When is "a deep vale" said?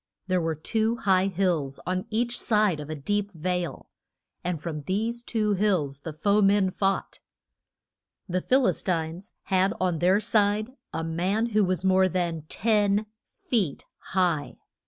2.89-3.91